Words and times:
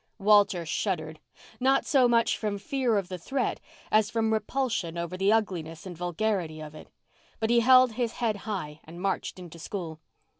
Walter 0.17 0.65
shuddered—not 0.65 1.85
so 1.85 2.07
much 2.07 2.35
from 2.35 2.57
fear 2.57 2.97
of 2.97 3.07
the 3.07 3.19
threat 3.19 3.59
as 3.91 4.09
from 4.09 4.33
repulsion 4.33 4.97
over 4.97 5.15
the 5.15 5.31
ugliness 5.31 5.85
and 5.85 5.95
vulgarity 5.95 6.59
of 6.59 6.73
it. 6.73 6.87
But 7.39 7.51
he 7.51 7.59
held 7.59 7.91
his 7.91 8.13
head 8.13 8.37
high 8.37 8.81
and 8.83 8.99
marched 8.99 9.37
into 9.37 9.59
school. 9.59 9.99